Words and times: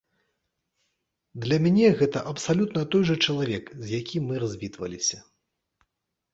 Для 1.43 1.57
мяне 1.65 1.87
гэта 1.99 2.23
абсалютна 2.33 2.81
той 2.97 3.03
жа 3.11 3.15
чалавек, 3.25 3.65
з 3.85 4.03
якім 4.03 4.23
мы 4.33 4.45
развітваліся. 4.49 5.17